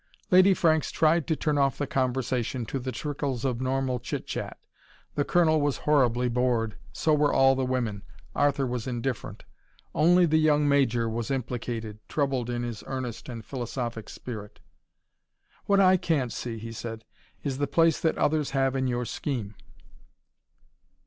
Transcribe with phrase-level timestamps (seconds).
[0.31, 4.57] Lady Franks tried to turn off the conversation to the trickles of normal chit chat.
[5.13, 8.01] The Colonel was horribly bored so were all the women
[8.33, 9.45] Arthur was indifferent.
[9.93, 14.59] Only the young Major was implicated, troubled in his earnest and philosophic spirit.
[15.67, 17.05] "What I can't see," he said,
[17.43, 19.53] "is the place that others have in your scheme."